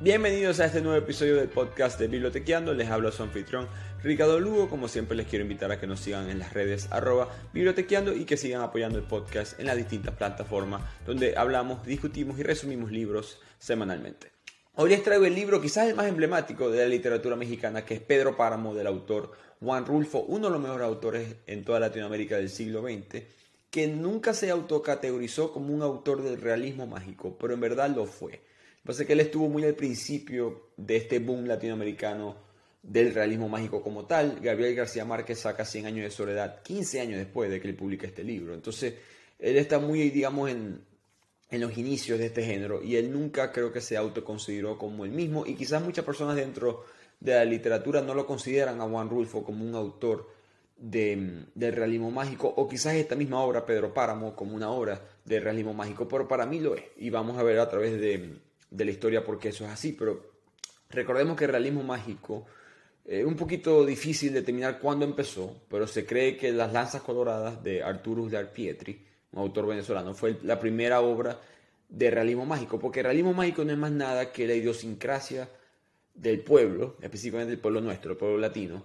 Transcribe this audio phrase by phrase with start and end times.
[0.00, 2.72] Bienvenidos a este nuevo episodio del podcast de Bibliotequeando.
[2.72, 3.66] Les habla su anfitrión
[4.00, 4.70] Ricardo Lugo.
[4.70, 8.24] Como siempre, les quiero invitar a que nos sigan en las redes arroba bibliotequeando y
[8.24, 13.40] que sigan apoyando el podcast en las distintas plataformas donde hablamos, discutimos y resumimos libros
[13.58, 14.30] semanalmente.
[14.76, 18.00] Hoy les traigo el libro quizás el más emblemático de la literatura mexicana, que es
[18.00, 22.50] Pedro Páramo, del autor Juan Rulfo, uno de los mejores autores en toda Latinoamérica del
[22.50, 23.24] siglo XX,
[23.68, 28.46] que nunca se autocategorizó como un autor del realismo mágico, pero en verdad lo fue.
[28.88, 32.36] Pasa que él estuvo muy al principio de este boom latinoamericano
[32.82, 34.40] del realismo mágico como tal.
[34.40, 38.06] Gabriel García Márquez saca 100 años de soledad 15 años después de que él publica
[38.06, 38.54] este libro.
[38.54, 38.94] Entonces,
[39.38, 40.80] él está muy, digamos, en,
[41.50, 45.10] en los inicios de este género y él nunca creo que se autoconsideró como el
[45.10, 46.86] mismo y quizás muchas personas dentro
[47.20, 50.30] de la literatura no lo consideran a Juan Rulfo como un autor
[50.78, 55.40] de, del realismo mágico o quizás esta misma obra, Pedro Páramo, como una obra de
[55.40, 58.84] realismo mágico, pero para mí lo es y vamos a ver a través de, de
[58.84, 60.32] la historia porque eso es así, pero
[60.90, 62.46] recordemos que el realismo mágico
[63.04, 67.82] es un poquito difícil determinar cuándo empezó, pero se cree que Las Lanzas Coloradas de
[67.82, 71.40] Arturus de Arpietri, un autor venezolano, fue la primera obra
[71.88, 75.48] de realismo mágico, porque el realismo mágico no es más nada que la idiosincrasia
[76.14, 78.84] del pueblo, específicamente del pueblo nuestro, el pueblo latino,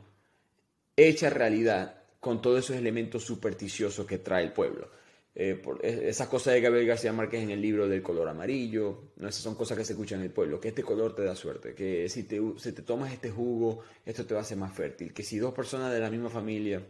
[0.95, 4.89] hecha realidad con todos esos elementos supersticiosos que trae el pueblo.
[5.35, 9.27] Eh, por, esas cosas de Gabriel García Márquez en el libro del color amarillo, ¿no?
[9.27, 11.73] esas son cosas que se escuchan en el pueblo, que este color te da suerte,
[11.73, 15.11] que si te, si te tomas este jugo, esto te va a hacer más fértil,
[15.11, 16.85] que si dos personas de la misma familia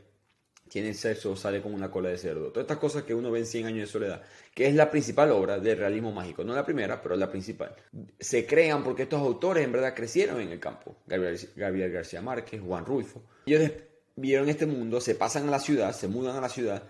[0.67, 2.47] tienen sexo, sale con una cola de cerdo.
[2.47, 5.31] Todas estas cosas que uno ve en 100 años de soledad, que es la principal
[5.31, 7.75] obra del realismo mágico, no la primera, pero la principal.
[8.19, 10.97] Se crean porque estos autores en verdad crecieron en el campo.
[11.05, 13.23] Gabriel, Gabriel García Márquez, Juan Rulfo.
[13.45, 13.71] Ellos
[14.15, 16.83] vieron este mundo, se pasan a la ciudad, se mudan a la ciudad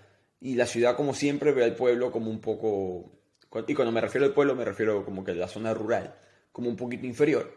[0.43, 3.13] y la ciudad, como siempre, ve al pueblo como un poco.
[3.65, 6.15] Y cuando me refiero al pueblo, me refiero como que a la zona rural,
[6.51, 7.49] como un poquito inferior,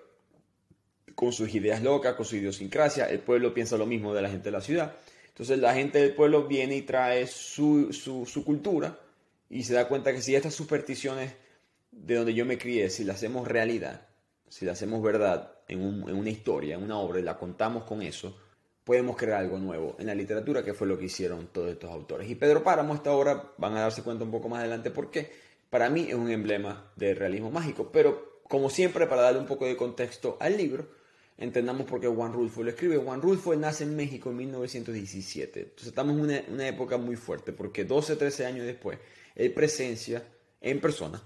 [1.16, 3.06] con sus ideas locas, con su idiosincrasia.
[3.10, 4.94] El pueblo piensa lo mismo de la gente de la ciudad.
[5.26, 9.00] Entonces, la gente del pueblo viene y trae su, su, cultura
[9.50, 11.32] y se da cuenta que si estas supersticiones
[11.90, 14.06] de donde yo me crié, si las hacemos realidad,
[14.48, 17.82] si las hacemos verdad en, un, en una historia, en una obra, y la contamos
[17.82, 18.38] con eso,
[18.86, 22.30] podemos crear algo nuevo en la literatura, que fue lo que hicieron todos estos autores.
[22.30, 25.28] Y Pedro Páramo, esta obra, van a darse cuenta un poco más adelante por qué.
[25.68, 29.66] Para mí es un emblema del realismo mágico, pero como siempre, para darle un poco
[29.66, 30.86] de contexto al libro,
[31.36, 32.96] entendamos por qué Juan Rulfo lo escribe.
[32.98, 35.60] Juan Rulfo nace en México en 1917.
[35.62, 39.00] Entonces estamos en una, época muy fuerte, porque 12, 13 años después,
[39.34, 40.22] él presencia
[40.60, 41.20] en persona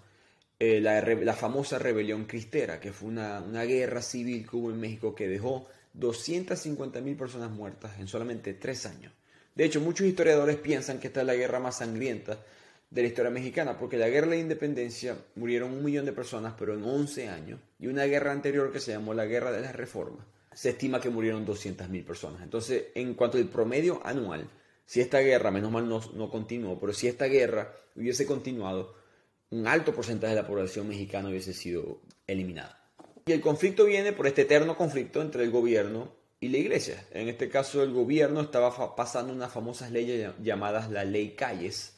[0.58, 5.14] eh, la, famosa rebelión cristera, que fue una, una guerra civil que hubo en México
[5.14, 9.12] que dejó 250.000 personas muertas en solamente tres años.
[9.54, 12.38] De hecho, muchos historiadores piensan que esta es la guerra más sangrienta
[12.90, 16.54] de la historia mexicana, porque la guerra de la independencia murieron un millón de personas,
[16.58, 19.72] pero en 11 años, y una guerra anterior que se llamó la guerra de la
[19.72, 22.42] reforma, se estima que murieron 200.000 personas.
[22.42, 24.48] Entonces, en cuanto al promedio anual,
[24.84, 28.94] si esta guerra, menos mal no, no continuó, pero si esta guerra hubiese continuado,
[29.50, 32.79] un alto porcentaje de la población mexicana hubiese sido eliminada.
[33.30, 37.06] Y el conflicto viene por este eterno conflicto entre el gobierno y la iglesia.
[37.12, 41.96] En este caso, el gobierno estaba pasando unas famosas leyes llamadas la ley Calles,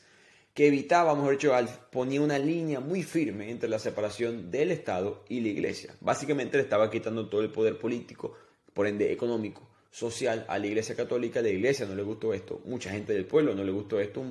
[0.53, 1.55] que evitaba, mejor dicho,
[1.91, 5.95] ponía una línea muy firme entre la separación del Estado y la iglesia.
[6.03, 8.37] Básicamente le estaba quitando todo el poder político,
[8.75, 11.41] por ende económico, social a la iglesia católica.
[11.41, 14.23] La iglesia no le gustó esto, mucha gente del pueblo no le gustó esto.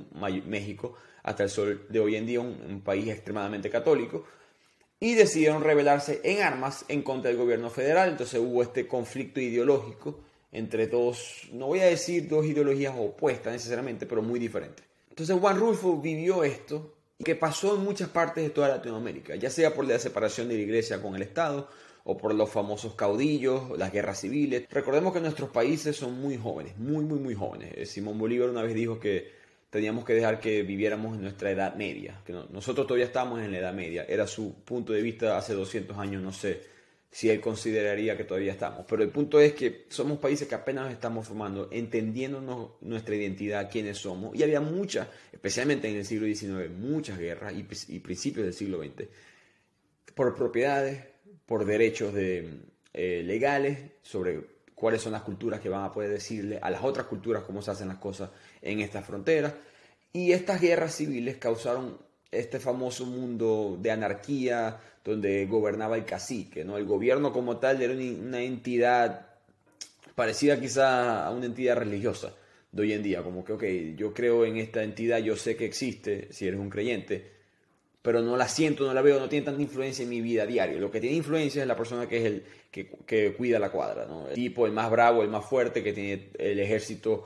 [0.45, 4.23] México, hasta el sol de hoy en día, un país extremadamente católico
[5.03, 8.09] y decidieron rebelarse en armas en contra del gobierno federal.
[8.09, 14.05] Entonces hubo este conflicto ideológico entre dos, no voy a decir dos ideologías opuestas necesariamente,
[14.05, 14.85] pero muy diferentes.
[15.09, 19.73] Entonces Juan Rulfo vivió esto que pasó en muchas partes de toda Latinoamérica, ya sea
[19.73, 21.67] por la separación de la iglesia con el Estado
[22.03, 24.65] o por los famosos caudillos, las guerras civiles.
[24.69, 27.89] Recordemos que nuestros países son muy jóvenes, muy, muy, muy jóvenes.
[27.89, 29.40] Simón Bolívar una vez dijo que
[29.71, 33.59] teníamos que dejar que viviéramos en nuestra edad media, que nosotros todavía estamos en la
[33.59, 36.61] edad media, era su punto de vista hace 200 años, no sé
[37.09, 40.91] si él consideraría que todavía estamos, pero el punto es que somos países que apenas
[40.91, 46.69] estamos formando, entendiéndonos nuestra identidad, quiénes somos, y había muchas, especialmente en el siglo XIX,
[46.69, 49.07] muchas guerras y, principios del siglo XX,
[50.13, 51.01] por propiedades,
[51.45, 52.59] por derechos de,
[52.93, 57.05] eh, legales, sobre cuáles son las culturas que van a poder decirle a las otras
[57.05, 58.31] culturas cómo se hacen las cosas
[58.63, 59.53] en esta frontera.
[60.11, 61.99] Y estas guerras civiles causaron
[62.31, 66.79] este famoso mundo de anarquía donde gobernaba el cacique, ¿no?
[66.79, 69.27] El gobierno como tal era una entidad
[70.15, 72.33] parecida quizá a una entidad religiosa
[72.71, 73.63] de hoy en día, como que, ok,
[73.95, 77.40] yo creo en esta entidad, yo sé que existe, si eres un creyente,
[78.01, 80.79] pero no la siento, no la veo, no tiene tanta influencia en mi vida diaria.
[80.79, 84.27] Lo que tiene influencia es la persona que es el que, cuida la cuadra, ¿no?
[84.27, 87.25] El tipo, el más bravo, el más fuerte, que tiene el ejército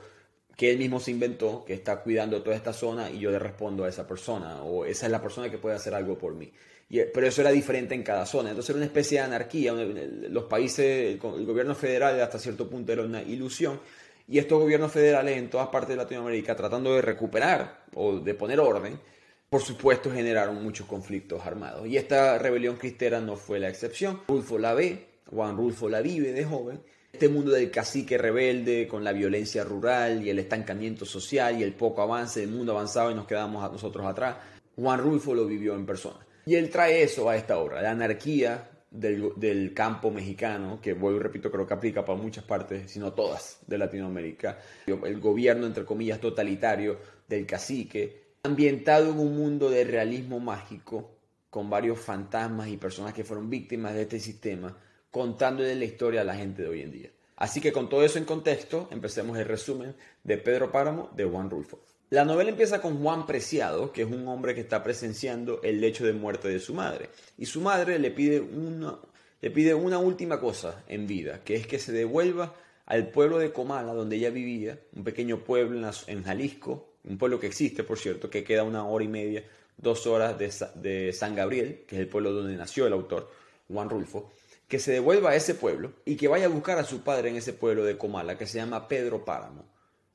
[0.56, 3.84] que él mismo se inventó, que está cuidando toda esta zona y yo le respondo
[3.84, 6.50] a esa persona, o esa es la persona que puede hacer algo por mí.
[6.88, 11.18] Pero eso era diferente en cada zona, entonces era una especie de anarquía, los países,
[11.22, 13.80] el gobierno federal hasta cierto punto era una ilusión,
[14.28, 18.58] y estos gobiernos federales en todas partes de Latinoamérica tratando de recuperar o de poner
[18.58, 18.98] orden,
[19.48, 21.86] por supuesto generaron muchos conflictos armados.
[21.86, 24.22] Y esta rebelión cristera no fue la excepción.
[24.28, 26.80] Rulfo la ve, Juan Rulfo la vive de joven.
[27.12, 31.72] Este mundo del cacique rebelde con la violencia rural y el estancamiento social y el
[31.72, 34.36] poco avance, el mundo avanzaba y nos quedamos nosotros atrás.
[34.76, 36.26] Juan Rulfo lo vivió en persona.
[36.44, 41.22] Y él trae eso a esta obra, la anarquía del, campo mexicano, que vuelvo y
[41.22, 44.58] repito, creo que aplica para muchas partes, sino todas de Latinoamérica.
[44.86, 51.18] El gobierno, entre comillas, totalitario del cacique, ambientado en un mundo de realismo mágico,
[51.50, 54.76] con varios fantasmas y personas que fueron víctimas de este sistema,
[55.10, 57.10] contándole la historia a la gente de hoy en día.
[57.36, 59.94] Así que con todo eso en contexto, empecemos el resumen
[60.24, 61.80] de Pedro Páramo de Juan Rulfo.
[62.08, 66.06] La novela empieza con Juan Preciado, que es un hombre que está presenciando el lecho
[66.06, 67.10] de muerte de su madre.
[67.36, 68.98] Y su madre le pide una,
[69.40, 72.54] le pide una última cosa en vida, que es que se devuelva
[72.86, 77.46] al pueblo de Comala, donde ella vivía, un pequeño pueblo en, Jalisco, un pueblo que
[77.46, 79.44] existe, por cierto, que queda una hora y media,
[79.76, 83.30] dos horas de, San Gabriel, que es el pueblo donde nació el autor,
[83.68, 84.30] Juan Rulfo,
[84.68, 87.36] que se devuelva a ese pueblo y que vaya a buscar a su padre en
[87.36, 89.64] ese pueblo de Comala, que se llama Pedro Páramo.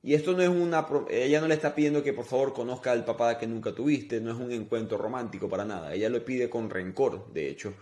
[0.04, 0.88] Y esto no es una...
[1.10, 4.32] Ella no le está pidiendo que por favor conozca al papá que nunca tuviste, no
[4.32, 5.94] es un encuentro romántico para nada.
[5.94, 7.74] Ella lo pide con rencor, de hecho,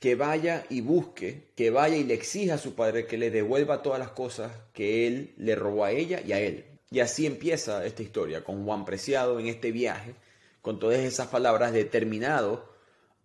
[0.00, 3.82] que vaya y busque, que vaya y le exija a su padre que le devuelva
[3.82, 6.64] todas las cosas que él le robó a ella y a él.
[6.90, 10.14] Y así empieza esta historia, con Juan Preciado en este viaje,
[10.62, 12.72] con todas esas palabras determinado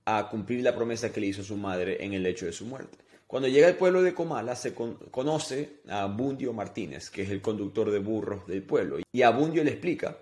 [0.05, 2.97] a cumplir la promesa que le hizo su madre en el hecho de su muerte.
[3.27, 7.89] Cuando llega al pueblo de Comala, se conoce a Abundio Martínez, que es el conductor
[7.89, 8.97] de burros del pueblo.
[9.11, 10.17] Y Abundio le explica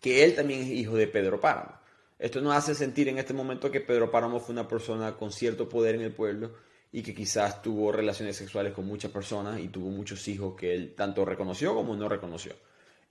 [0.00, 1.78] que él también es hijo de Pedro Páramo.
[2.18, 5.68] Esto nos hace sentir en este momento que Pedro Páramo fue una persona con cierto
[5.68, 6.52] poder en el pueblo
[6.92, 10.94] y que quizás tuvo relaciones sexuales con muchas personas y tuvo muchos hijos que él
[10.96, 12.52] tanto reconoció como no reconoció.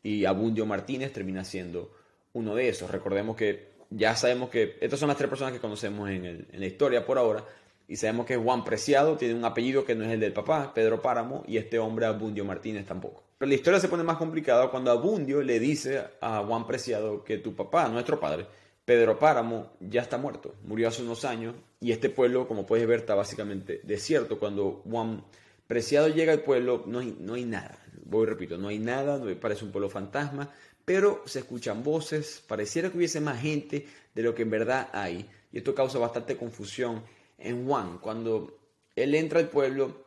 [0.02, 1.92] Y Abundio Martínez termina siendo
[2.34, 2.90] uno de esos.
[2.90, 7.06] Recordemos que ya sabemos que estas son las tres personas que conocemos en, la historia
[7.06, 7.44] por ahora,
[7.88, 11.02] y sabemos que Juan Preciado tiene un apellido que no es el del papá, Pedro
[11.02, 13.24] Páramo, y este hombre Abundio Martínez tampoco.
[13.38, 17.38] Pero la historia se pone más complicada cuando Abundio le dice a Juan Preciado que
[17.38, 18.46] tu papá, nuestro padre,
[18.88, 23.00] Pedro Páramo, ya está muerto, murió hace unos años, y este pueblo, como puedes ver,
[23.00, 24.40] está básicamente desierto.
[24.40, 25.26] Cuando Juan
[25.68, 27.78] Preciado llega al pueblo, no hay, no hay nada.
[28.06, 30.54] Voy repito, no hay nada, parece un pueblo fantasma,
[30.86, 33.86] pero se escuchan voces, pareciera que hubiese más gente
[34.16, 37.04] de lo que en verdad hay, y esto causa bastante confusión
[37.38, 38.58] en Juan, cuando
[38.96, 40.06] él entra al pueblo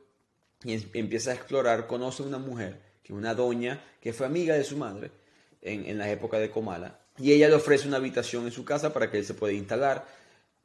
[0.65, 4.55] y empieza a explorar, conoce a una mujer, que es una doña, que fue amiga
[4.55, 5.11] de su madre
[5.61, 9.11] en, la época de Comala, y ella le ofrece una habitación en su casa para
[9.11, 10.07] que él se pueda instalar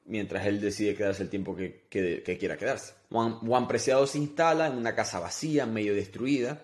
[0.06, 2.94] mientras él decide quedarse el tiempo que, quiera quedarse.
[3.10, 6.62] Juan, Juan, Preciado se instala en una casa vacía, medio destruida,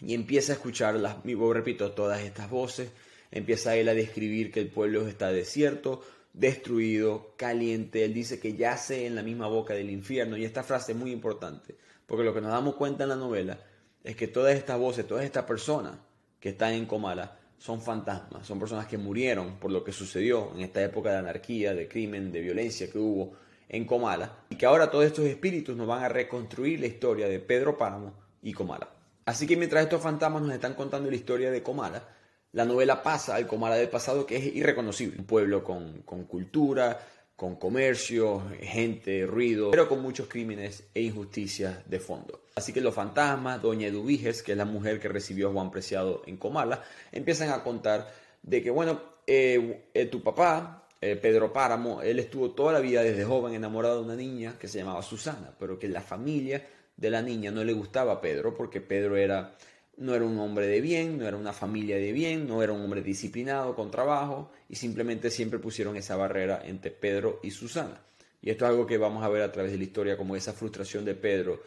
[0.00, 2.90] y empieza a escuchar, las, repito, todas estas voces,
[3.30, 6.02] empieza él a describir que el pueblo está desierto,
[6.32, 8.04] destruido, caliente.
[8.04, 10.36] Él dice que yace en la misma boca del infierno.
[10.36, 13.58] Y esta frase es muy importante, porque lo que nos damos cuenta en la novela
[14.02, 15.94] es que todas estas voces, todas estas personas
[16.40, 20.62] que están en Comala, son fantasmas, son personas que murieron por lo que sucedió en
[20.62, 23.34] esta época de anarquía, de crimen, de violencia que hubo
[23.68, 27.38] en Comala, y que ahora todos estos espíritus nos van a reconstruir la historia de
[27.38, 28.88] Pedro Páramo y Comala.
[29.26, 32.02] Así que mientras estos fantasmas nos están contando la historia de Comala,
[32.50, 35.20] la novela pasa al Comala del pasado que es irreconocible.
[35.20, 36.98] Un pueblo con, cultura,
[37.42, 42.42] con comercio, gente, ruido, pero con muchos crímenes e injusticias de fondo.
[42.54, 46.22] Así que los fantasmas, doña Eduviges, que es la mujer que recibió a Juan Preciado
[46.26, 48.08] en Comala, empiezan a contar
[48.44, 53.02] de que, bueno, eh, eh, tu papá, eh, Pedro Páramo, él estuvo toda la vida
[53.02, 56.64] desde joven enamorado de una niña que se llamaba Susana, pero que la familia
[56.96, 59.56] de la niña no le gustaba a Pedro porque Pedro era
[59.98, 62.82] no era un hombre de bien, no era una familia de bien, no era un
[62.82, 68.00] hombre disciplinado con trabajo y simplemente siempre pusieron esa barrera entre Pedro y Susana.
[68.40, 70.52] Y esto es algo que vamos a ver a través de la historia, como esa
[70.52, 71.62] frustración de Pedro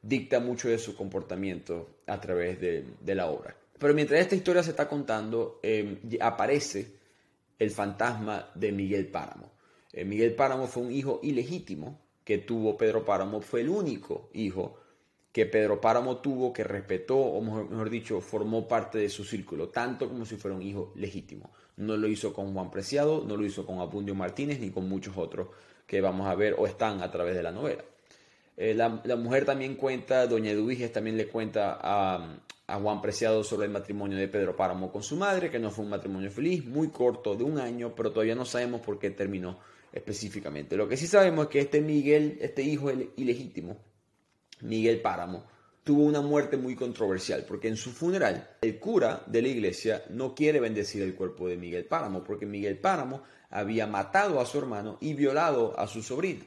[0.00, 3.56] dicta mucho de su comportamiento a través de, la obra.
[3.78, 7.00] Pero mientras esta historia se está contando, em, aparece
[7.58, 9.50] el fantasma de Miguel Páramo.
[9.92, 14.79] Eh, Miguel Páramo fue un hijo ilegítimo que tuvo Pedro Páramo, fue el único hijo
[15.32, 20.08] que Pedro Páramo tuvo, que respetó, o mejor, dicho, formó parte de su círculo, tanto
[20.08, 21.50] como si fuera un hijo legítimo.
[21.76, 25.16] No lo hizo con Juan Preciado, no lo hizo con Abundio Martínez, ni con muchos
[25.16, 25.48] otros
[25.86, 27.84] que vamos a ver o están a través de la novela.
[28.56, 33.66] Eh, la, mujer también cuenta, doña Eduviges también le cuenta a, a, Juan Preciado sobre
[33.66, 36.88] el matrimonio de Pedro Páramo con su madre, que no fue un matrimonio feliz, muy
[36.88, 39.58] corto, de un año, pero todavía no sabemos por qué terminó
[39.92, 40.76] específicamente.
[40.76, 43.78] Lo que sí sabemos es que este Miguel, este hijo ilegítimo,
[44.62, 45.44] Miguel Páramo,
[45.84, 50.34] tuvo una muerte muy controversial, porque en su funeral el cura de la iglesia no
[50.34, 54.98] quiere bendecir el cuerpo de Miguel Páramo, porque Miguel Páramo había matado a su hermano
[55.00, 56.44] y violado a su sobrino.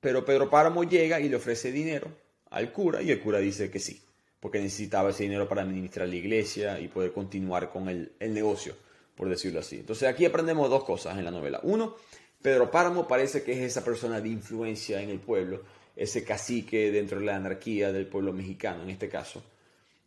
[0.00, 2.08] Pero Pedro Páramo llega y le ofrece dinero
[2.50, 4.02] al cura y el cura dice que sí,
[4.40, 8.76] porque necesitaba ese dinero para administrar la iglesia y poder continuar con el, el negocio,
[9.16, 9.76] por decirlo así.
[9.76, 11.60] Entonces aquí aprendemos dos cosas en la novela.
[11.62, 11.96] Uno,
[12.42, 15.62] Pedro Páramo parece que es esa persona de influencia en el pueblo
[15.96, 19.42] ese cacique dentro de la anarquía del pueblo mexicano en este caso.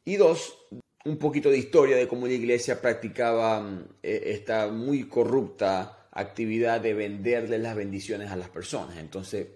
[0.06, 0.58] Y dos,
[1.06, 6.82] un poquito de historia de cómo la iglesia practicaba mm, e, esta muy corrupta actividad
[6.82, 8.98] de venderle las bendiciones a las personas.
[8.98, 9.48] Entonces,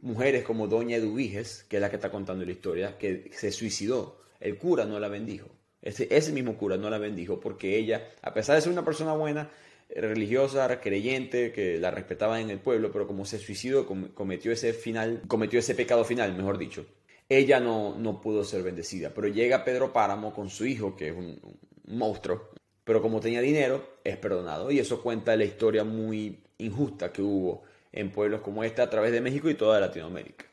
[0.00, 4.20] mujeres como Doña Eduviges, que es la que está contando la historia, que se suicidó,
[4.40, 5.48] el cura no la bendijo.
[5.82, 9.12] Ese, ese mismo cura no la bendijo porque ella, a pesar de ser una persona
[9.12, 9.50] buena,
[9.88, 15.22] religiosa, creyente, que la respetaba en el pueblo, pero como se suicidó, cometió ese final,
[15.26, 16.86] cometió ese pecado final, mejor dicho,
[17.28, 19.10] ella no, no pudo ser bendecida.
[19.14, 21.40] Pero llega Pedro Páramo con su hijo, que es un,
[21.86, 22.50] monstruo,
[22.84, 24.70] pero como tenía dinero, es perdonado.
[24.70, 27.62] Y eso cuenta la historia muy injusta que hubo
[27.92, 30.46] en pueblos como este a través de México y toda Latinoamérica.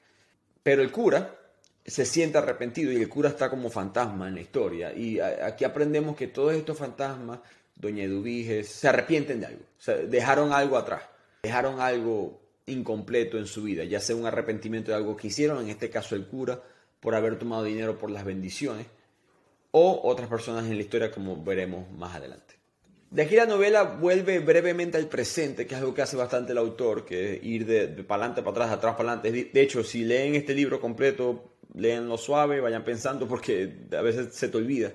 [0.64, 1.38] Pero el cura
[1.86, 4.94] se siente arrepentido y el cura está como fantasma en la historia.
[4.94, 7.40] Y aquí aprendemos que todos estos fantasmas
[7.76, 11.04] Doña Eduviges, se arrepienten de algo, o dejaron algo atrás,
[11.44, 15.70] dejaron algo incompleto en su vida, ya sea un arrepentimiento de algo que hicieron, en
[15.70, 16.62] este caso el cura,
[17.00, 18.86] por haber tomado dinero por las bendiciones,
[19.72, 22.62] o otras personas en la historia como veremos más adelante.
[23.12, 26.58] De aquí la novela vuelve brevemente al presente, que es algo que hace bastante el
[26.58, 29.50] autor, que es ir de, para adelante, para atrás, atrás, para adelante.
[29.52, 34.48] De hecho, si leen este libro completo, lo suave, vayan pensando, porque a veces se
[34.48, 34.94] te olvida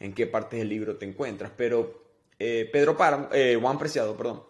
[0.00, 1.52] en qué partes del libro te encuentras.
[1.56, 2.01] Pero
[2.44, 4.42] eh, Pedro Páramo, eh, Juan Preciado, perdón,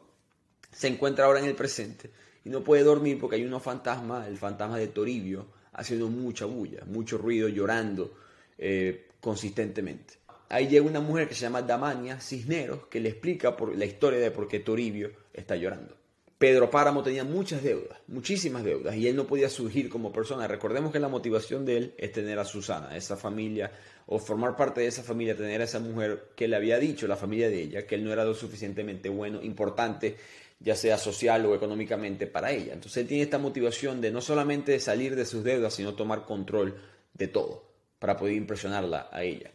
[0.71, 2.11] se encuentra ahora en el presente
[2.43, 6.87] y no puede dormir porque hay unos fantasmas, el fantasma de Toribio, haciendo mucha bulla,
[6.87, 8.15] mucho ruido, llorando
[8.57, 10.15] eh, consistentemente.
[10.49, 14.31] Ahí llega una mujer que se llama Damania Cisneros, que le explica la historia de
[14.31, 15.95] por qué Toribio está llorando.
[16.43, 20.49] Pedro Páramo tenía muchas deudas, muchísimas deudas, y él no podía surgir como persona.
[20.49, 23.71] Recordemos que la motivación de él es tener a Susana, esa familia,
[24.07, 27.15] o formar parte de esa familia, tener a esa mujer que le había dicho, la
[27.15, 30.17] familia de ella, que él no era lo suficientemente bueno, importante,
[30.59, 32.73] ya sea social o económicamente para ella.
[32.73, 36.75] Entonces él tiene esta motivación de no solamente salir de sus deudas, sino tomar control
[37.15, 37.71] de todo,
[38.01, 39.53] para poder impresionarla a ella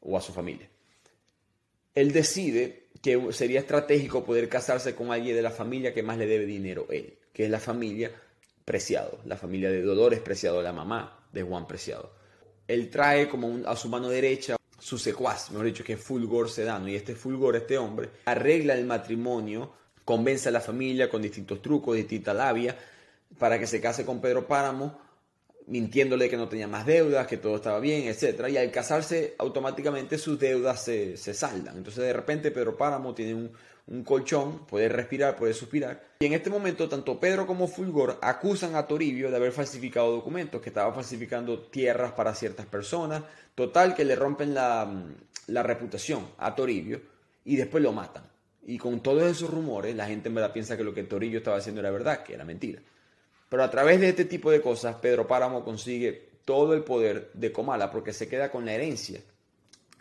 [0.00, 0.70] o a su familia.
[1.94, 6.26] Él decide que sería estratégico poder casarse con alguien de la familia que más le
[6.26, 8.10] debe dinero él, que es la familia
[8.64, 12.12] Preciado, la familia de Dolores Preciado, la mamá de Juan Preciado.
[12.68, 16.88] Él trae como a su mano derecha su secuaz, mejor dicho, que es Fulgor Sedano,
[16.88, 19.72] y este Fulgor, este hombre, arregla el matrimonio,
[20.04, 22.76] convence a la familia con distintos trucos, distinta labia,
[23.38, 24.98] para que se case con Pedro Páramo,
[25.70, 28.48] mintiéndole que no tenía más deudas, que todo estaba bien, etc.
[28.50, 31.76] Y al casarse, automáticamente sus deudas se, saldan.
[31.76, 33.52] Entonces, de repente, Pedro Páramo tiene un,
[33.86, 36.02] un, colchón, puede respirar, puede suspirar.
[36.18, 40.60] Y en este momento, tanto Pedro como Fulgor acusan a Toribio de haber falsificado documentos,
[40.60, 43.22] que estaba falsificando tierras para ciertas personas.
[43.54, 44.92] Total, que le rompen la,
[45.46, 47.00] la reputación a Toribio
[47.44, 48.24] y después lo matan.
[48.66, 51.58] Y con todos esos rumores, la gente en verdad piensa que lo que Toribio estaba
[51.58, 52.82] haciendo era verdad, que era mentira.
[53.50, 57.52] Pero a través de este tipo de cosas, Pedro Páramo consigue todo el poder de
[57.52, 59.20] Comala porque se queda con la herencia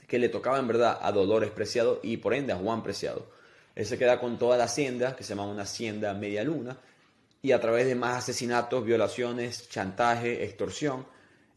[0.08, 3.28] que le tocaba en verdad a Dolores Preciado y por ende a Juan Preciado.
[3.76, 6.78] Él se queda con toda la hacienda, que se llama una hacienda media luna,
[7.42, 11.06] y a través de más asesinatos, violaciones, chantaje, extorsión,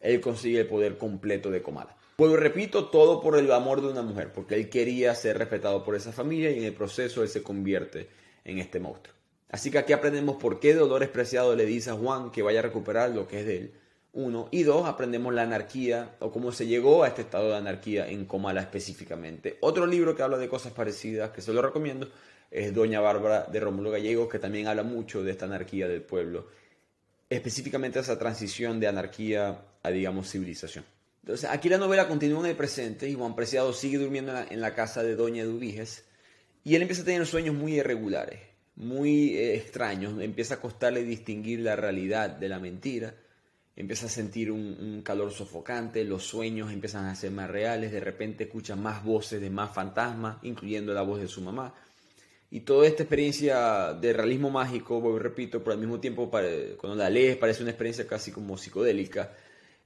[0.00, 1.96] él consigue el poder completo de Comala.
[2.16, 5.94] Pues repito, todo por el amor de una mujer, porque él quería ser respetado por
[5.94, 8.08] esa familia y en el proceso él se convierte
[8.44, 9.21] en este monstruo.
[9.52, 12.62] Así que aquí aprendemos por qué Dolores Preciado le dice a Juan que vaya a
[12.62, 13.72] recuperar lo que es de él.
[14.14, 14.48] Uno.
[14.50, 18.24] Y dos, aprendemos la anarquía o cómo se llegó a este estado de anarquía en
[18.24, 19.58] Comala específicamente.
[19.60, 22.08] Otro libro que habla de cosas parecidas, que se lo recomiendo,
[22.50, 26.46] es Doña Bárbara de Rómulo Gallegos, que también habla mucho de esta anarquía del pueblo.
[27.28, 30.86] Específicamente esa transición de anarquía a, digamos, civilización.
[31.24, 34.46] Entonces, aquí la novela continúa en el presente y Juan Preciado sigue durmiendo en la,
[34.48, 36.04] en la casa de Doña Eduviges
[36.64, 41.60] y él empieza a tener sueños muy irregulares muy eh, extraños, empieza a costarle distinguir
[41.60, 43.14] la realidad de la mentira.
[43.74, 48.44] Empieza a sentir un, calor sofocante, los sueños empiezan a ser más reales, de repente
[48.44, 51.74] escucha más voces de más fantasmas, incluyendo la voz de su mamá.
[52.50, 57.38] Y toda esta experiencia de realismo mágico, repito, pero al mismo tiempo cuando la lees
[57.38, 59.32] parece una experiencia casi como psicodélica,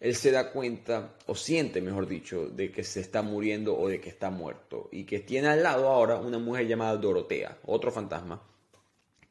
[0.01, 4.01] él se da cuenta, o siente, mejor dicho, de que se está muriendo o de
[4.01, 4.89] que está muerto.
[4.91, 8.43] Y que tiene al lado ahora una mujer llamada Dorotea, otro fantasma,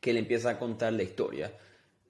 [0.06, 1.52] que le empieza a contar la historia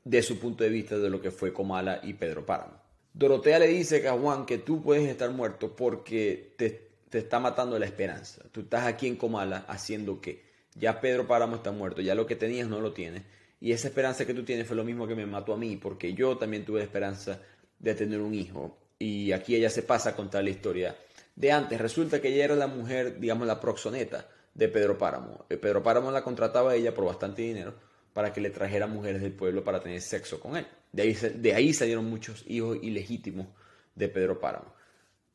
[0.04, 2.74] de su punto de vista de lo que fue Comala y Pedro Páramo.
[3.14, 7.80] Dorotea le dice a Juan que tú puedes estar muerto porque te, te está matando
[7.80, 8.44] la esperanza.
[8.52, 12.36] Tú estás aquí en Comala haciendo que ya Pedro Páramo está muerto, ya lo que
[12.36, 13.24] tenías no lo tienes.
[13.62, 16.14] Y esa esperanza que tú tienes fue lo mismo que me mató a mí, porque
[16.14, 17.40] yo también tuve esperanza
[17.80, 18.78] de tener un hijo.
[19.00, 20.98] Y aquí ella se pasa a contar la historia
[21.34, 21.80] de antes.
[21.80, 25.46] Resulta que ella era la mujer, digamos, la proxoneta de Pedro Páramo.
[25.50, 27.85] Eh, Pedro Páramo la contrataba a ella por bastante dinero
[28.16, 30.66] para que le trajera mujeres del pueblo para tener sexo con él.
[30.94, 33.48] De ahí, de ahí salieron muchos hijos ilegítimos
[33.94, 34.74] de Pedro Páramo.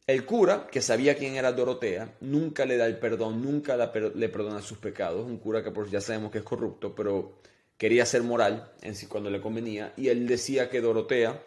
[0.06, 4.62] El cura, que sabía quién era Dorotea, nunca le da el perdón, nunca le perdona
[4.62, 5.26] sus pecados.
[5.26, 7.38] Un cura que por ya sabemos que es corrupto, pero
[7.76, 9.92] quería ser moral en cuando le convenía.
[9.98, 11.38] Y él decía que Dorotea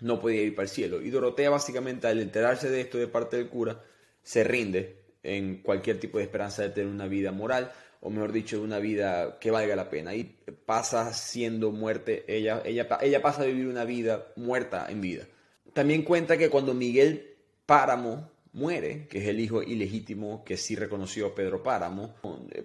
[0.00, 1.00] no podía ir para el cielo.
[1.00, 3.82] Y Dorotea básicamente al enterarse de esto de parte del cura,
[4.22, 8.60] se rinde en cualquier tipo de esperanza de tener una vida moral, o mejor dicho,
[8.60, 10.14] una vida que valga la pena.
[10.14, 10.24] Y
[10.64, 15.26] pasa siendo muerte, ella, ella, ella pasa a vivir una vida muerta en vida.
[15.72, 21.34] También cuenta que cuando Miguel Páramo muere, que es el hijo ilegítimo que sí reconoció
[21.34, 22.14] Pedro Páramo,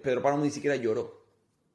[0.02, 1.24] Pedro Páramo ni siquiera lloró.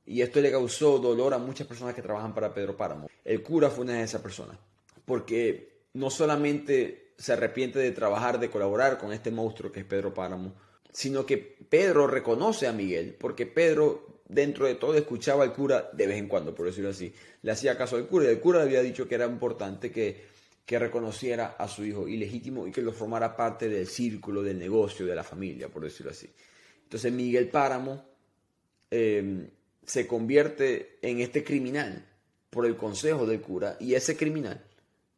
[0.06, 3.08] Y esto le causó dolor a muchas personas que trabajan para Pedro Páramo.
[3.24, 4.58] El cura fue una de esas personas,
[5.06, 10.14] porque no solamente se arrepiente de trabajar, de colaborar con este monstruo que es Pedro
[10.14, 10.54] Páramo,
[10.92, 16.08] sino que Pedro reconoce a Miguel, porque Pedro dentro de todo escuchaba al cura de
[16.08, 18.66] vez en cuando, por decirlo así, le hacía caso al cura y el cura le
[18.66, 20.24] había dicho que era importante que,
[20.66, 25.06] que reconociera a su hijo ilegítimo y que lo formara parte del círculo, del negocio,
[25.06, 26.30] de la familia, por decirlo así.
[26.84, 28.06] Entonces Miguel Páramo
[28.90, 29.48] em,
[29.86, 32.06] se convierte en este criminal
[32.50, 34.64] por el consejo del cura y ese criminal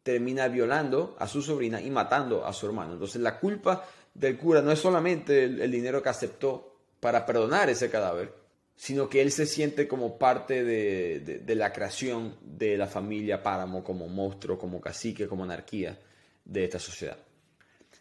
[0.01, 2.93] termina violando a su sobrina y matando a su hermano.
[2.93, 7.89] Entonces la culpa del cura no es solamente el, dinero que aceptó para perdonar ese
[7.89, 8.33] cadáver,
[8.75, 14.07] sino que él se siente como parte de, la creación de la familia Páramo como
[14.07, 15.99] monstruo, como cacique, como anarquía
[16.45, 17.17] de esta sociedad.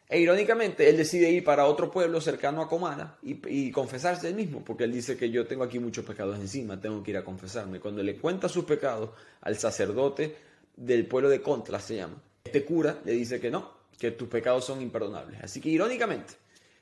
[0.08, 4.34] E irónicamente, él decide ir para otro pueblo cercano a Comana y, y, confesarse él
[4.34, 7.24] mismo, porque él dice que yo tengo aquí muchos pecados encima, tengo que ir a
[7.24, 7.80] confesarme.
[7.80, 10.36] Cuando le cuenta sus pecados al sacerdote
[10.76, 14.64] del pueblo de Contra, se llama, este cura le dice que no, que tus pecados
[14.64, 15.40] son imperdonables.
[15.42, 16.34] Así que irónicamente,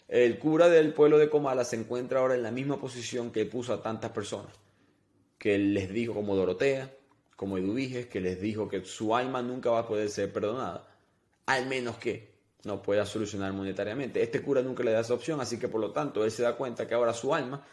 [0.09, 3.73] el cura del pueblo de Comala se encuentra ahora en la misma posición que puso
[3.73, 4.53] a tantas personas,
[5.39, 6.93] que les dijo como Dorotea,
[7.37, 10.89] como Eduviges, que les dijo que su alma nunca va a poder ser perdonada,
[11.47, 12.31] al menos que
[12.65, 14.23] no pueda solucionar monetariamente.
[14.23, 16.57] Este cura nunca le da esa opción, así que por lo tanto él se da
[16.57, 17.65] cuenta que ahora su alma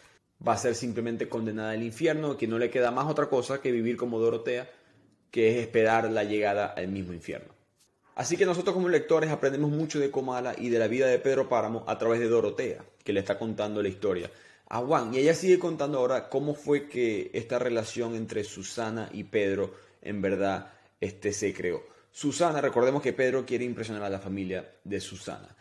[0.45, 3.71] va a ser simplemente condenada al infierno, que no le queda más otra cosa que
[3.71, 4.69] vivir como Dorotea,
[5.31, 7.56] que es esperar la llegada al mismo infierno.
[8.17, 11.47] Así que nosotros como lectores aprendemos mucho de Comala y de la vida de Pedro
[11.47, 14.31] Páramo a través de Dorotea, que le está contando la historia
[14.69, 15.13] a Juan.
[15.13, 20.19] Y ella sigue contando ahora cómo fue que esta relación entre Susana y Pedro en
[20.23, 21.83] verdad este, se creó.
[22.11, 25.55] Susana, recordemos que Pedro quiere impresionar a la familia de Susana.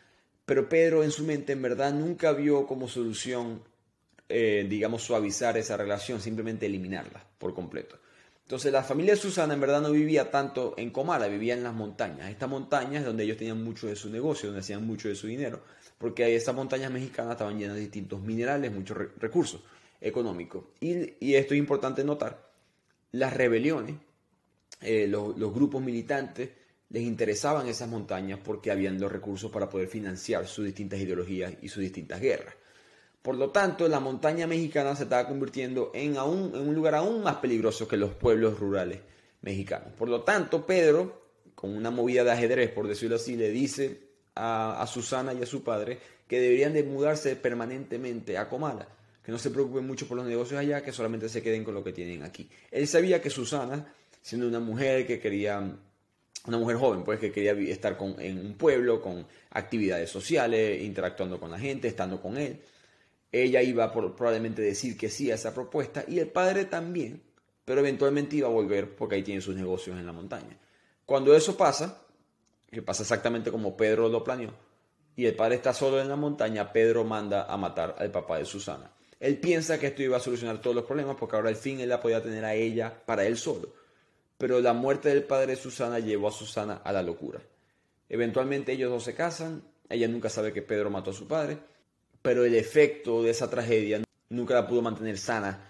[0.47, 3.62] Pero Pedro en su mente en verdad nunca vio como solución,
[4.31, 7.99] eh, digamos, suavizar esa relación, simplemente eliminarla por completo.
[8.47, 11.75] Entonces la familia de Susana en verdad no vivía tanto en Comala, vivía en las
[11.75, 12.31] montañas.
[12.31, 15.65] Estas montañas donde ellos tenían mucho de su negocio, donde hacían mucho de su dinero,
[15.99, 19.63] porque esas montañas mexicanas estaban llenas de distintos minerales, muchos recursos
[20.01, 20.63] económicos.
[20.79, 22.53] Y, esto es importante notar,
[23.11, 23.97] las rebeliones,
[24.81, 26.51] eh, los, los grupos militantes,
[26.91, 31.69] les interesaban esas montañas porque habían los recursos para poder financiar sus distintas ideologías y
[31.69, 32.55] sus distintas guerras.
[33.27, 37.89] Por lo tanto, la montaña mexicana se estaba convirtiendo en, un lugar aún más peligroso
[37.89, 39.01] que los pueblos rurales
[39.43, 39.89] mexicanos.
[39.99, 41.23] Por lo tanto, Pedro,
[41.57, 44.01] con una movida de ajedrez, por decirlo así, le dice
[44.37, 48.87] a, Susana y a su padre que deberían de mudarse permanentemente a Comala,
[49.25, 51.83] que no se preocupen mucho por los negocios allá, que solamente se queden con lo
[51.83, 52.49] que tienen aquí.
[52.71, 55.69] Él sabía que Susana, siendo una mujer que quería
[56.47, 61.51] una mujer joven, pues que quería estar en un pueblo con actividades sociales, interactuando con
[61.51, 62.61] la gente, estando con él
[63.42, 67.22] ella iba por, probablemente decir que sí a esa propuesta y el padre también,
[67.64, 70.59] pero eventualmente iba a volver porque ahí tiene sus negocios en la montaña.
[71.05, 72.03] Cuando eso pasa,
[72.70, 74.53] que pasa exactamente como Pedro lo planeó,
[75.16, 78.44] y el padre está solo en la montaña, Pedro manda a matar al papá de
[78.44, 78.90] Susana.
[79.18, 81.88] Él piensa que esto iba a solucionar todos los problemas porque ahora al fin él
[81.88, 83.72] la podía tener a ella para él solo.
[84.38, 87.40] pero la muerte del padre de Susana llevó a Susana a la locura.
[88.07, 91.59] Eventualmente ellos dos se casan, ella nunca sabe que Pedro mató a su padre,
[92.27, 95.69] pero el efecto de esa tragedia nunca la pudo mantener sana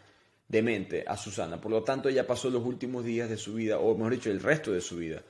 [0.48, 1.60] de mente a Susana.
[1.60, 4.40] Por lo tanto, ella pasó los últimos días de su vida, o mejor dicho, el
[4.40, 5.22] resto de su vida,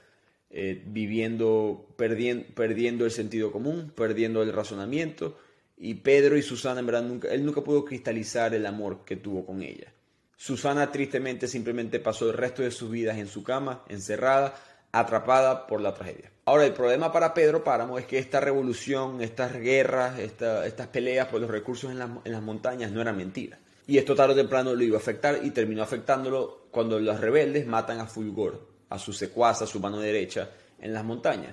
[0.50, 5.36] eh, viviendo, perdiendo, perdiendo el sentido común, perdiendo el razonamiento.
[5.76, 9.44] Y Pedro y Susana, en verdad, nunca, él nunca pudo cristalizar el amor que tuvo
[9.44, 9.92] con ella.
[10.36, 14.54] Susana tristemente simplemente pasó el resto de sus vidas en su cama, encerrada,
[14.92, 16.30] atrapada por la tragedia.
[16.48, 21.40] Ahora, el problema para Pedro Páramo es que esta revolución, estas guerras, estas peleas por
[21.40, 23.58] los recursos en, las montañas no eran mentiras.
[23.88, 27.66] Y esto tarde o temprano lo iba a afectar y terminó afectándolo cuando los rebeldes
[27.66, 31.52] matan a Fulgor, a su secuaz, a su mano derecha, en las montañas.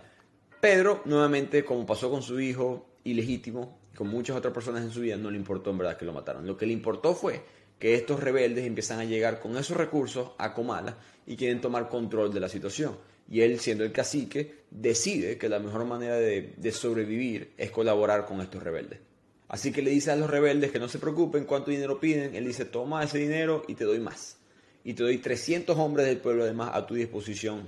[0.62, 5.18] Pedro, nuevamente, como pasó con su hijo ilegítimo, con muchas otras personas en su vida,
[5.18, 6.46] no le importó en verdad que lo mataran.
[6.46, 7.44] Lo que le importó fue
[7.80, 12.32] que estos rebeldes empiezan a llegar con esos recursos a Comala y quieren tomar control
[12.32, 12.96] de la situación.
[13.34, 18.41] Y él, siendo el cacique, decide que la mejor manera de, sobrevivir es colaborar con
[18.41, 19.00] estos rebeldes.
[19.48, 22.36] Así que le dice a los rebeldes que no se preocupen cuánto dinero piden.
[22.36, 24.38] Él dice, toma ese dinero y te doy más
[24.84, 27.67] y te doy 300 hombres del pueblo además a tu disposición,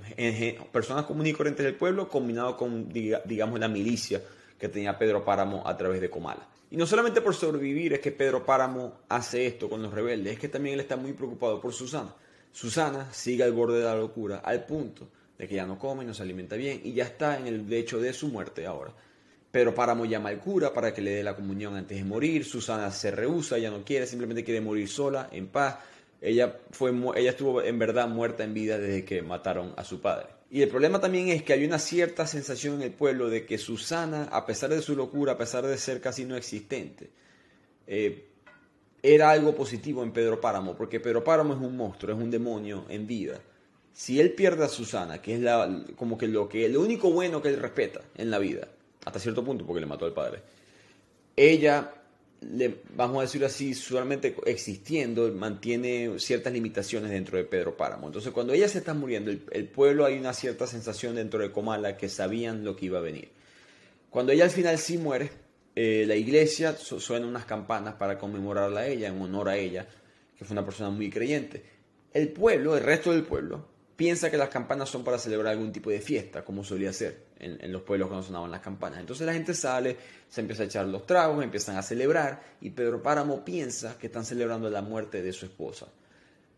[0.70, 4.22] personas comunes y corrientes del pueblo combinado con, digamos, la milicia
[4.56, 6.46] que tenía Pedro Páramo a través de Comala.
[6.70, 10.38] Y no solamente por sobrevivir es que Pedro Páramo hace esto con los rebeldes, es
[10.38, 12.14] que también él está muy preocupado por Susana.
[12.52, 16.14] Susana sigue al borde de la locura, al punto de que ya no come, no
[16.14, 18.92] se alimenta bien y ya está en el lecho de su muerte ahora.
[19.50, 22.44] Pedro Páramo llama al cura para que le dé la comunión antes de morir.
[22.44, 25.78] Susana se rehúsa, ya no quiere, simplemente quiere morir sola, en paz.
[26.20, 30.26] Ella, fue, ella estuvo en verdad muerta en vida desde que mataron a su padre.
[30.50, 33.58] Y el problema también es que hay una cierta sensación en el pueblo de que
[33.58, 37.10] Susana, a pesar de su locura, a pesar de ser casi no existente,
[37.86, 38.28] eh,
[39.02, 42.84] era algo positivo en Pedro Páramo, porque Pedro Páramo es un monstruo, es un demonio
[42.88, 43.40] en vida.
[43.96, 47.40] Si él pierde a Susana, que es la, como que lo, que lo único bueno
[47.40, 48.68] que él respeta en la vida,
[49.06, 50.42] hasta cierto punto, porque le mató al padre,
[51.34, 51.94] ella
[52.94, 58.08] vamos a decirlo así, solamente existiendo, mantiene ciertas limitaciones dentro de Pedro Páramo.
[58.08, 61.96] Entonces, cuando ella se está muriendo, el, pueblo hay una cierta sensación dentro de Comala
[61.96, 63.30] que sabían lo que iba a venir.
[64.10, 65.30] Cuando ella al final sí muere,
[65.74, 69.88] eh, la iglesia suena unas campanas para conmemorarla a ella, en honor a ella,
[70.36, 71.64] que fue una persona muy creyente.
[72.12, 75.90] El pueblo, el resto del pueblo, piensa que las campanas son para celebrar algún tipo
[75.90, 79.00] de fiesta, como solía ser en, los pueblos cuando sonaban las campanas.
[79.00, 79.96] Entonces la gente sale,
[80.28, 84.24] se empieza a echar los tragos, empiezan a celebrar y Pedro Páramo piensa que están
[84.24, 85.86] celebrando la muerte de su esposa.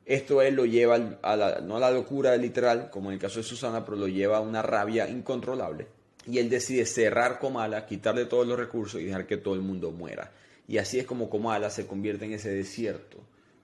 [0.04, 3.38] Esto él lo lleva a la, no a la locura literal, como en el caso
[3.38, 5.86] de Susana, pero lo lleva a una rabia incontrolable.
[6.26, 9.90] Y él decide cerrar Comala, quitarle todos los recursos y dejar que todo el mundo
[9.90, 10.32] muera.
[10.66, 13.18] Y así es como Comala se convierte en ese desierto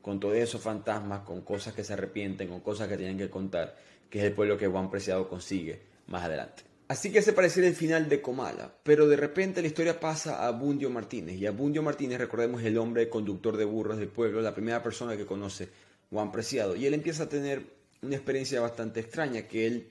[0.05, 3.75] con todos esos fantasmas, con cosas que se arrepienten, con cosas que tienen que contar,
[4.11, 6.62] que es el pueblo que Juan Preciado consigue más adelante.
[6.88, 10.51] Así que se pareciera el final de Comala, pero de repente la historia pasa a
[10.51, 14.55] Bundio Martínez, y a Bundio Martínez, recordemos, el hombre conductor de burros del pueblo, la
[14.55, 15.71] primera persona que conoce
[16.11, 17.64] Juan Preciado, y él empieza a tener
[18.03, 19.88] una experiencia bastante extraña, que él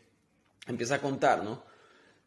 [0.68, 1.64] empieza a contar, ¿no?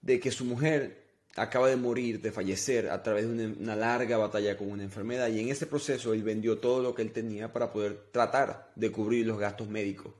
[0.03, 1.05] De que su mujer
[1.37, 5.40] acaba de morir, de fallecer a través de una, larga batalla con una enfermedad y
[5.40, 9.27] en ese proceso él vendió todo lo que él tenía para poder tratar de cubrir
[9.27, 10.14] los gastos médicos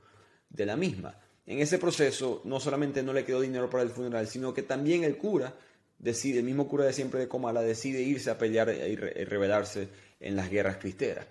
[0.49, 1.19] de la misma.
[1.45, 5.03] En ese proceso no solamente no le quedó dinero para el funeral, sino que también
[5.03, 5.55] el cura
[5.97, 10.35] decide, el mismo cura de siempre de Comala, decide irse a pelear y rebelarse en
[10.35, 11.25] las guerras cristeras.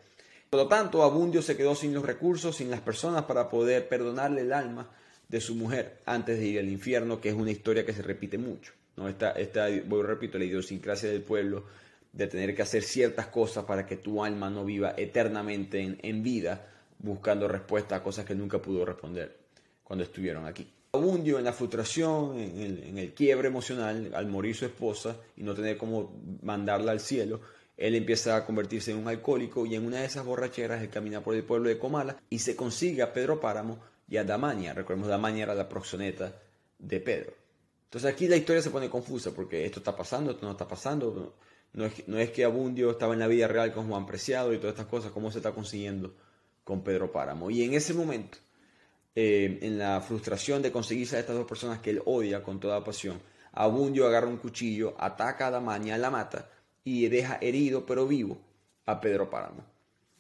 [0.51, 4.43] Por lo tanto, Abundio se quedó sin los recursos, sin las personas para poder perdonarle
[4.43, 4.91] el alma
[5.29, 8.39] de su mujer antes de ir al infierno, que es una historia que se repite
[8.39, 8.73] mucho.
[8.97, 9.09] ¿No?
[9.09, 11.65] Esta, esta, voy, repito, la idiosincrasia del pueblo
[12.13, 16.23] de tener que hacer ciertas cosas para que tu alma no viva eternamente en, en
[16.23, 16.67] vida
[16.99, 19.37] buscando respuesta a cosas que nunca pudo responder
[19.85, 20.67] cuando estuvieron aquí.
[20.93, 25.43] Abundio en la frustración, en el, en el, quiebre emocional al morir su esposa y
[25.43, 27.41] no tener cómo mandarla al cielo,
[27.77, 31.23] él empieza a convertirse en un alcohólico y en una de esas borracheras él camina
[31.23, 33.79] por el pueblo de Comala y se consigue a Pedro Páramo
[34.09, 34.73] y a Damaña.
[34.73, 36.35] Recordemos, Damaña era la proxoneta
[36.79, 37.46] de Pedro.
[37.87, 41.37] Entonces aquí la historia se pone confusa porque esto está pasando, esto no está pasando.
[41.73, 44.87] No, es, que Abundio estaba en la vida real con Juan Preciado y todas estas
[44.87, 46.15] cosas, cómo se está consiguiendo
[46.65, 47.51] con Pedro Páramo.
[47.51, 48.39] Y en ese momento,
[49.15, 52.83] eh, en la frustración de conseguirse a estas dos personas que él odia con toda
[52.83, 53.21] pasión,
[53.53, 56.51] Abundio agarra un cuchillo, ataca a Damaña, la mata
[56.83, 58.39] y deja herido pero vivo
[58.87, 59.65] a Pedro Páramo.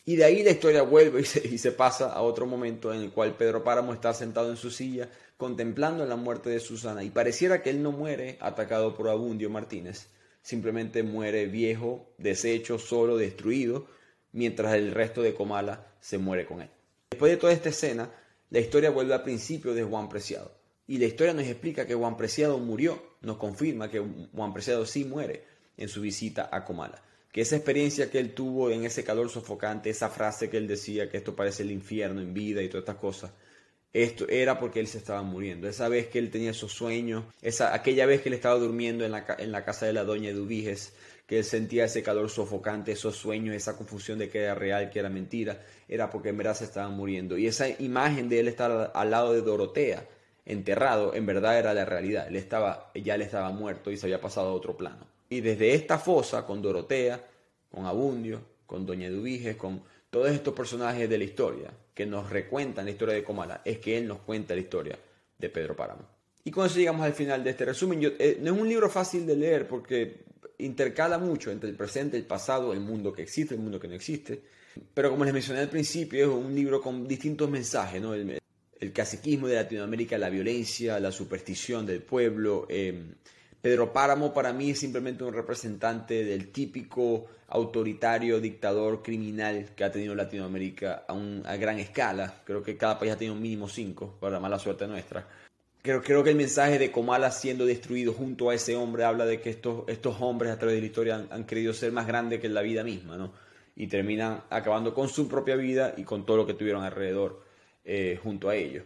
[0.04, 3.00] Y de ahí la historia vuelve y se, y se, pasa a otro momento en
[3.00, 7.10] el cual Pedro Páramo está sentado en su silla contemplando la muerte de Susana y
[7.10, 10.08] pareciera que él no muere atacado por Abundio Martínez,
[10.42, 13.86] simplemente muere viejo, deshecho, solo, destruido,
[14.32, 16.70] mientras el resto de Comala se muere con él.
[17.10, 18.10] Después de toda esta escena,
[18.50, 20.52] la historia vuelve al principio de Juan Preciado.
[20.86, 25.04] Y la historia nos explica que Juan Preciado murió, nos confirma que Juan Preciado sí
[25.04, 25.44] muere
[25.76, 27.02] en su visita a Comala.
[27.32, 31.10] Que esa experiencia que él tuvo en ese calor sofocante, esa frase que él decía
[31.10, 33.32] que esto parece el infierno en vida y todas estas cosas,
[34.02, 35.68] esto era porque él se estaba muriendo.
[35.68, 39.12] Esa vez que él tenía esos sueños, esa, aquella vez que él estaba durmiendo en
[39.12, 40.92] la, en la casa de la doña Eduviges,
[41.26, 44.98] que él sentía ese calor sofocante, esos sueños, esa confusión de que era real, que
[44.98, 47.38] era mentira, era porque en verdad se estaba muriendo.
[47.38, 50.06] Y esa imagen de él estar al lado de Dorotea,
[50.44, 52.28] enterrado, en verdad era la realidad.
[52.28, 55.06] Él estaba, ya le estaba muerto y se había pasado a otro plano.
[55.30, 57.24] Y desde esta fosa, con Dorotea,
[57.70, 62.84] con Abundio, con Doña Eduviges, con todos estos personajes de la historia que nos recuentan
[62.84, 64.98] la historia de Comala, es que él nos cuenta la historia
[65.38, 66.06] de Pedro Páramo.
[66.44, 68.00] Y con eso llegamos al final de este resumen.
[68.18, 70.26] Eh, no es un libro fácil de leer porque
[70.58, 73.94] intercala mucho entre el presente, el pasado, el mundo que existe, el mundo que no
[73.94, 74.42] existe.
[74.92, 78.12] Pero como les mencioné al principio, es un libro con distintos mensajes, ¿no?
[78.12, 78.38] El,
[78.92, 82.66] caciquismo de Latinoamérica, la violencia, la superstición del pueblo.
[82.68, 83.14] Em,
[83.60, 89.92] Pedro Páramo para mí es simplemente un representante del típico autoritario, dictador, criminal que ha
[89.92, 91.14] tenido Latinoamérica a,
[91.50, 92.42] a gran escala.
[92.44, 95.26] Creo que cada país ha tenido un mínimo cinco, para mala suerte nuestra.
[95.82, 99.40] Creo, creo que el mensaje de Comala siendo destruido junto a ese hombre habla de
[99.40, 102.48] que estos, estos hombres a través de la historia han, querido ser más grandes que
[102.48, 103.32] la vida misma, ¿no?
[103.76, 107.40] Y terminan acabando con su propia vida y con todo lo que tuvieron alrededor
[107.84, 108.84] eh, junto a ellos.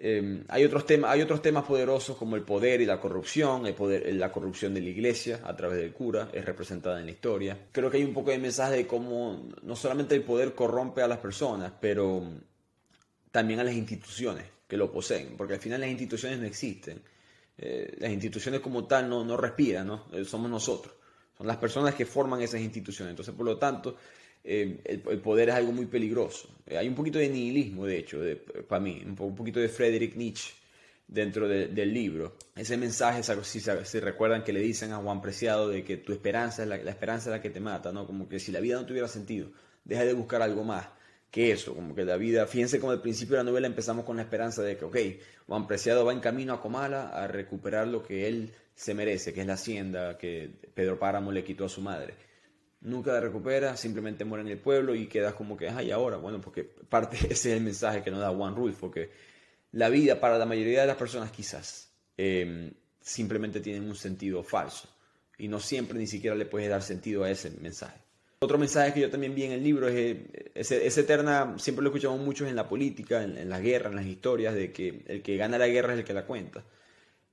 [0.00, 3.74] Em, hay, otros temas, hay otros temas poderosos como el poder y la corrupción, el
[3.74, 7.66] poder, la corrupción de la iglesia a través del cura es representada en la historia.
[7.72, 11.08] Creo que hay un poco de mensaje de cómo no solamente el poder corrompe a
[11.08, 12.22] las personas, pero
[13.32, 17.02] también a las instituciones que lo poseen, porque al final las instituciones no existen.
[17.56, 20.06] Eh, las instituciones como tal no, no respiran, ¿no?
[20.12, 20.94] Eh, somos nosotros,
[21.36, 23.10] son las personas que forman esas instituciones.
[23.10, 23.96] Entonces, por lo tanto,
[24.50, 26.48] eh, el, poder es algo muy peligroso.
[26.66, 28.18] hay un poquito de nihilismo, de hecho,
[28.66, 30.54] para mí, un, poquito de Friedrich Nietzsche
[31.06, 32.36] dentro del libro.
[32.56, 36.68] Ese mensaje, si, recuerdan que le dicen a Juan Preciado de que tu esperanza es
[36.68, 38.06] la, la esperanza es la que te mata, ¿no?
[38.06, 39.50] Como que si la vida no tuviera sentido,
[39.84, 40.86] deja de buscar algo más
[41.30, 44.16] que eso, como que la vida, fíjense como al principio de la novela empezamos con
[44.16, 44.96] la esperanza de que, ok,
[45.46, 49.42] Juan Preciado va en camino a Comala a recuperar lo que él se merece, que
[49.42, 52.14] es la hacienda que Pedro Páramo le quitó a su madre.
[52.80, 56.40] Nunca la recupera, simplemente muere en el pueblo y quedas como que, ay, ahora, bueno,
[56.40, 59.10] porque parte ese es el mensaje que nos da Juan Rulfo, que
[59.72, 64.88] la vida para la mayoría de las personas quizás em, simplemente tiene un sentido falso
[65.36, 67.98] y no siempre ni siquiera le puedes dar sentido a ese mensaje.
[68.40, 70.16] Otro mensaje que yo también vi en el libro es
[70.54, 74.06] ese, eterna, siempre lo escuchamos mucho en la política, en, en, la guerra, en las
[74.06, 76.64] historias, de que el que gana la guerra es el que la cuenta.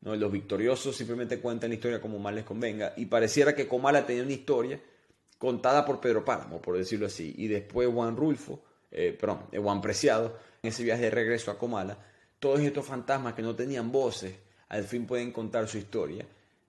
[0.01, 0.15] ¿no?
[0.15, 2.93] Los victoriosos simplemente cuentan la historia como más les convenga.
[2.97, 4.79] Y pareciera que Comala tenía una historia
[5.37, 7.33] contada por Pedro Páramo, por decirlo así.
[7.37, 11.57] Y después Juan Rulfo, eh, perdón, eh, Juan Preciado, en ese viaje de regreso a
[11.57, 11.97] Comala,
[12.39, 14.35] todos estos fantasmas que no tenían voces,
[14.69, 16.25] al fin pueden contar su historia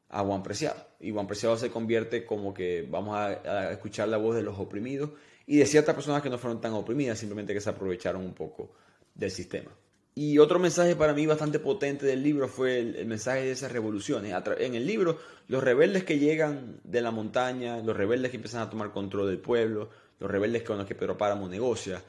[0.08, 0.86] a Juan Preciado.
[1.00, 5.10] Y Juan Preciado se convierte como que vamos a, escuchar la voz de los oprimidos
[5.46, 8.72] y de ciertas personas que no fueron tan oprimidas, simplemente que se aprovecharon un poco
[9.14, 9.70] del sistema.
[10.18, 14.34] Y otro mensaje para mí bastante potente del libro fue el, mensaje de esas revoluciones.
[14.58, 18.70] En el libro, los rebeldes que llegan de la montaña, los rebeldes que empiezan a
[18.70, 22.02] tomar control del pueblo, los rebeldes con los que Pedro Páramo negocia,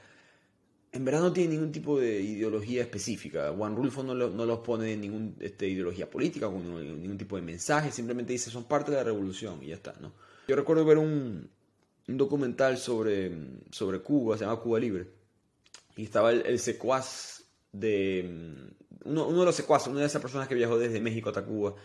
[0.93, 3.54] en verdad no tiene ningún tipo de ideología específica.
[3.56, 7.41] Juan Rulfo no, no los pone en ninguna este, ideología política, con ningún, tipo de
[7.41, 9.93] mensaje, simplemente dice son parte de la revolución y ya está.
[10.00, 10.13] ¿no?
[10.48, 11.50] Yo recuerdo ver un,
[12.08, 13.32] un documental sobre,
[13.70, 15.08] sobre Cuba, se llama Cuba Libre,
[15.98, 17.37] y estaba el, secuaz
[17.71, 18.73] de...
[19.06, 21.75] Uno, uno, de los secuaces, una de esas personas que viajó desde México hasta Cuba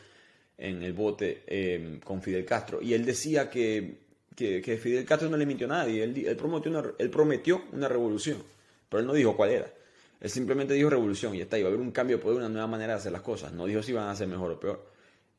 [0.59, 4.01] en el bote eh, con Fidel Castro, y él decía que,
[4.35, 8.39] que, Fidel Castro no le mintió a nadie, él, él, prometió él prometió una revolución
[8.93, 9.73] pero él no dijo cuál era.
[10.21, 12.67] Él simplemente dijo revolución y está, iba a haber un cambio de poder, una nueva
[12.67, 13.51] manera de hacer las cosas.
[13.55, 14.87] No dijo si iban a ser mejor o peor.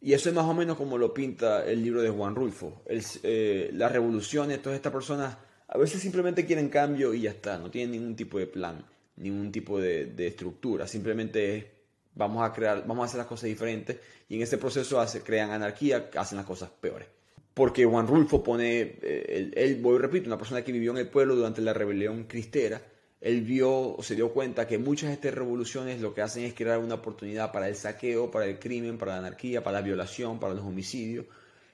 [0.02, 2.82] Y eso es más o menos como lo pinta el libro de Juan Rulfo.
[2.88, 7.60] El, eh, las revoluciones, todas estas personas a veces simplemente quieren cambio y ya está.
[7.60, 8.84] No tienen ningún tipo de plan,
[9.18, 10.88] ningún tipo de, estructura.
[10.88, 11.72] Simplemente
[12.16, 13.98] vamos a crear, vamos a hacer las cosas diferentes
[14.30, 17.08] y en ese proceso hace, crean anarquía, hacen las cosas peores.
[17.54, 21.08] Porque Juan Rulfo pone, eh, él, él, voy repito, una persona que vivió en el
[21.08, 22.82] pueblo durante la rebelión cristera,
[23.22, 26.54] él vio o se dio cuenta que muchas de estas revoluciones lo que hacen es
[26.54, 30.40] crear una oportunidad para el saqueo, para el crimen, para la anarquía, para la violación,
[30.40, 31.26] para los homicidios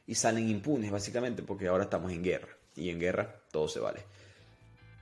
[0.10, 4.00] y salen impunes básicamente porque ahora estamos en guerra y en guerra todo se vale.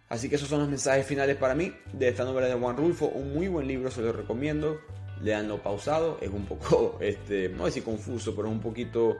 [0.10, 3.08] Así que esos son los mensajes finales para mí de esta novela de Juan Rulfo,
[3.08, 4.80] un muy buen libro, se lo recomiendo.
[5.22, 9.18] Leanlo pausado, es un poco, este, no decir confuso, pero un poquito,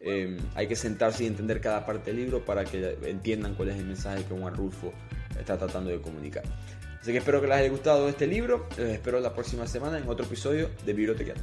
[0.00, 3.76] eh, hay que sentarse y entender cada parte del libro para que entiendan cuál es
[3.76, 4.92] el mensaje que Juan Rulfo
[5.38, 6.42] está tratando de comunicar.
[7.00, 8.66] Así que espero que les haya gustado este libro.
[8.76, 11.40] Les espero la próxima semana en otro episodio de Bibliotequiano.